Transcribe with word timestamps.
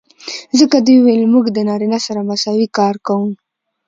ځکه 0.59 0.77
دوي 0.79 0.95
وويل 1.01 1.21
چې 1.25 1.31
موږ 1.33 1.45
د 1.51 1.57
نارينه 1.69 1.99
سره 2.05 2.25
مساوي 2.29 2.67
کار 2.77 2.95
کو. 3.07 3.15